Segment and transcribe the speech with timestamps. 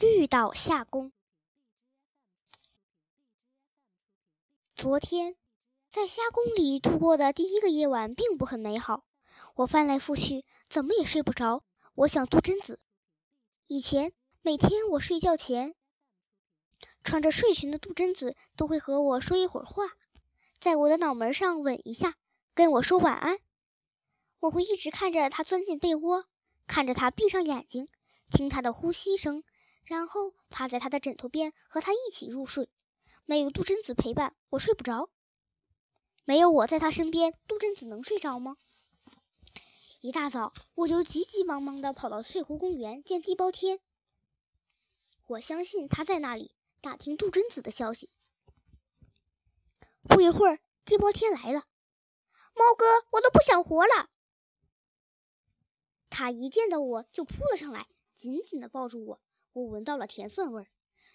[0.00, 1.12] 绿岛夏宫。
[4.74, 5.36] 昨天
[5.90, 9.04] 在虾宫里度过的第一个夜晚并不很美好，
[9.56, 11.64] 我翻来覆去，怎么也睡不着。
[11.96, 12.80] 我想杜真子。
[13.66, 15.74] 以前每天我睡觉前，
[17.04, 19.84] 穿着睡裙的杜真子都会和我说一会儿话，
[20.58, 22.14] 在我的脑门上吻一下，
[22.54, 23.40] 跟我说晚安。
[24.38, 26.24] 我会一直看着他钻进被窝，
[26.66, 27.86] 看着他闭上眼睛，
[28.30, 29.44] 听他的呼吸声。
[29.84, 32.70] 然后趴在他的枕头边和他一起入睡。
[33.24, 35.10] 没有杜真子陪伴，我睡不着。
[36.24, 38.56] 没有我在他身边，杜真子能睡着吗？
[40.00, 43.80] 一大早，我就急急忙忙地跑到翠湖公园见地包天。
[45.26, 48.10] 我相信他在那里打听杜真子的消息。
[50.08, 51.64] 不一会儿，地包天来了。
[52.54, 54.10] 猫哥，我都不想活了。
[56.08, 59.20] 他一见到我就扑了上来，紧紧地抱住我。
[59.52, 60.66] 我闻到了甜蒜味儿。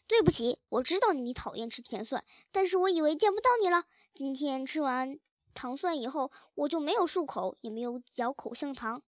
[0.08, 3.86] 对不起，我知道你讨厌吃甜蒜，但是我以为见不到你了。
[4.14, 5.20] 今天吃完
[5.54, 9.02] 糖蒜以后，我就没有漱口，也没有嚼口香糖。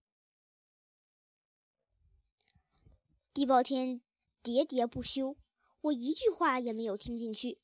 [3.33, 4.01] 地包天
[4.41, 5.37] 喋喋不休，
[5.81, 7.59] 我一句话也没有听进去。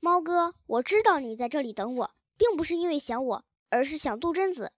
[0.00, 4.74] 猫哥，我知道你在这里等我，并不是因为想我，而是想杜真子。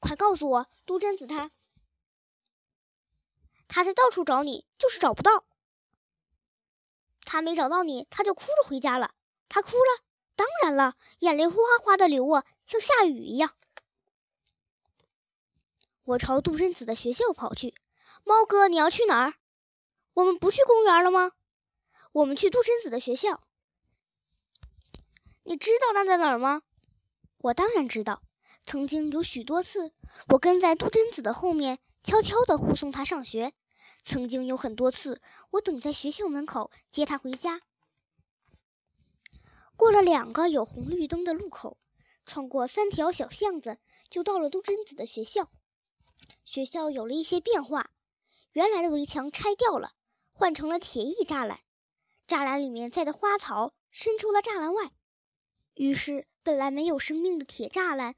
[0.00, 1.52] 快告诉我，杜真子他。
[3.72, 5.44] 他在到处找你，就是找不到。
[7.24, 9.14] 他没找到你，他就哭着回家了。
[9.48, 10.04] 他哭了，
[10.34, 11.54] 当然了，眼泪哗
[11.84, 13.54] 哗的流啊，像下雨一样。
[16.02, 17.76] 我朝杜真子的学校跑去。
[18.24, 19.34] 猫哥，你要去哪儿？
[20.14, 21.30] 我们不去公园了吗？
[22.10, 23.44] 我们去杜真子的学校。
[25.44, 26.62] 你知道那在哪儿吗？
[27.38, 28.20] 我当然知道。
[28.64, 29.92] 曾经有许多次，
[30.30, 33.54] 我跟在杜真子的后面，悄悄地护送他上学。
[34.02, 37.60] 曾经有很多次，我等在学校门口接他回家。
[39.76, 41.78] 过了两个有红绿灯的路口，
[42.26, 45.50] 穿过三条小巷子，就到了杜真子的学校。
[46.44, 47.90] 学校有了一些变化，
[48.52, 49.94] 原来的围墙拆掉了，
[50.32, 51.60] 换成了铁艺栅栏。
[52.26, 54.92] 栅栏里面栽的花草伸出了栅栏外，
[55.74, 58.14] 于是本来没有生命的铁栅栏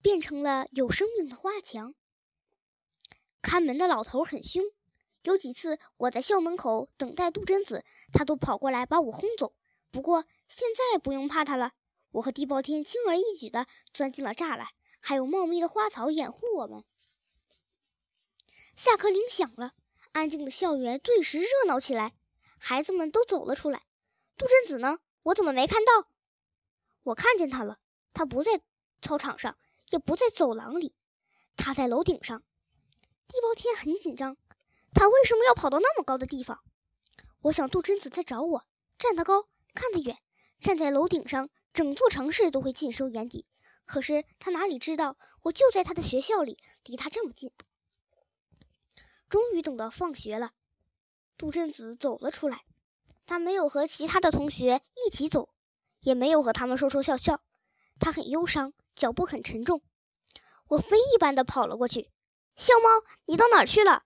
[0.00, 1.94] 变成了有生命的花墙。
[3.40, 4.64] 看门的老头很凶。
[5.22, 9.54] 有几次我在校门口等待杜真子，他都跑过来把我轰走。
[9.90, 11.72] 不过现在不用怕他了，
[12.12, 14.66] 我和地包天轻而易举地钻进了栅栏，
[15.00, 16.84] 还有茂密的花草掩护我们。
[18.74, 19.74] 下课铃响了，
[20.12, 22.14] 安静的校园顿时热闹起来，
[22.58, 23.82] 孩子们都走了出来。
[24.36, 24.98] 杜真子呢？
[25.24, 26.08] 我怎么没看到？
[27.04, 27.78] 我看见他了，
[28.12, 28.60] 他不在
[29.00, 29.56] 操场上，
[29.90, 30.94] 也不在走廊里，
[31.56, 32.42] 他在楼顶上。
[33.28, 34.36] 地包天很紧张。
[34.94, 36.60] 他为什么要跑到那么高的地方？
[37.42, 38.64] 我想杜真子在找我。
[38.98, 40.18] 站得高，看得远，
[40.60, 43.46] 站在楼顶上，整座城市都会尽收眼底。
[43.84, 47.50] 可是他哪里知道，我就在他的学校里，离他这么近。
[49.28, 50.52] 终于等到放学了，
[51.36, 52.64] 杜真子走了出来。
[53.26, 55.48] 他没有和其他的同学一起走，
[56.00, 57.42] 也没有和他们说说笑笑。
[57.98, 59.82] 他很忧伤，脚步很沉重。
[60.68, 62.10] 我飞一般的跑了过去。
[62.54, 64.04] 笑猫，你到哪去了？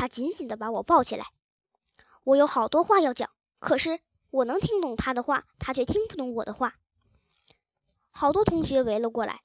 [0.00, 1.26] 他紧紧地把我抱起来，
[2.24, 3.28] 我有好多话要讲，
[3.58, 4.00] 可是
[4.30, 6.76] 我能听懂他的话，他却听不懂我的话。
[8.10, 9.42] 好多同学围了过来。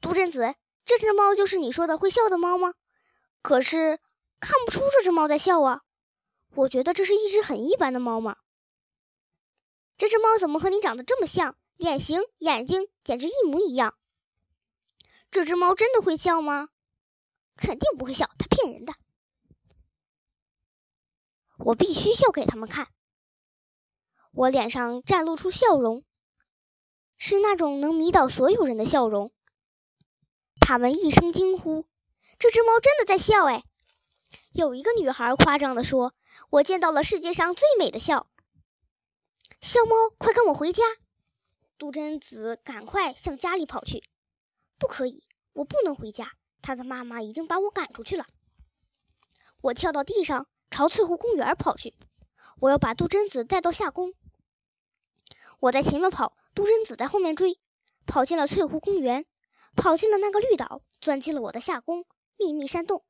[0.00, 0.54] 杜真子，
[0.86, 2.76] 这只猫就是你说的会笑的猫吗？
[3.42, 4.00] 可是
[4.40, 5.82] 看不出这只猫在笑啊。
[6.54, 8.38] 我觉得这是一只很一般的猫嘛。
[9.98, 11.58] 这只猫怎么和你长得这么像？
[11.76, 13.98] 脸型、眼睛简直一模一样。
[15.30, 16.70] 这只猫真的会笑吗？
[17.54, 18.94] 肯定不会笑，它骗人的。
[21.58, 22.88] 我必须笑给他们看。
[24.32, 26.04] 我脸上绽露出笑容，
[27.16, 29.32] 是那种能迷倒所有人的笑容。
[30.60, 31.86] 他们一声惊呼
[32.38, 33.62] ：“这只猫真的在笑！”哎，
[34.52, 36.14] 有一个女孩夸张地说
[36.50, 38.28] ：“我见到了世界上最美的笑。”
[39.62, 40.82] 笑猫，快跟我回家！
[41.78, 44.02] 杜真子赶快向家里跑去。
[44.78, 46.32] 不可以，我不能回家。
[46.60, 48.26] 他的妈妈已经把我赶出去了。
[49.62, 50.48] 我跳到地上。
[50.70, 51.94] 朝翠湖公园跑去，
[52.60, 54.14] 我要把杜真子带到夏宫。
[55.60, 57.58] 我在前面跑，杜真子在后面追，
[58.06, 59.24] 跑进了翠湖公园，
[59.74, 62.04] 跑进了那个绿岛，钻进了我的夏宫
[62.36, 63.04] 秘密山洞。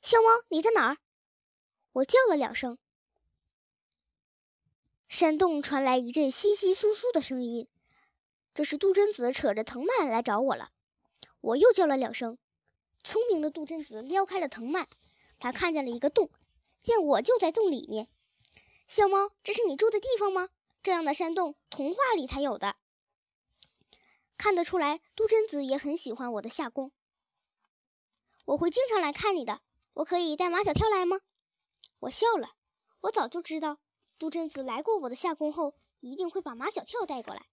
[0.00, 0.96] 小猫，你在哪儿？
[1.92, 2.78] 我叫了两声，
[5.08, 7.68] 山洞传来一阵窸窸窣窣的声音，
[8.54, 10.70] 这是杜真子扯着藤蔓来找我了。
[11.40, 12.38] 我又叫了两声，
[13.02, 14.88] 聪明的杜真子撩开了藤蔓。
[15.38, 16.30] 他看见了一个洞，
[16.80, 18.08] 见我就在洞里面。
[18.86, 20.50] 小猫，这是你住的地方吗？
[20.82, 22.76] 这样的山洞，童话里才有的。
[24.36, 26.92] 看得出来，杜真子也很喜欢我的夏宫。
[28.46, 29.60] 我会经常来看你的。
[29.94, 31.20] 我可以带马小跳来吗？
[32.00, 32.54] 我笑了。
[33.02, 33.78] 我早就知道，
[34.18, 37.46] 杜真子来过我的夏宫后，一定会把马小跳带过来。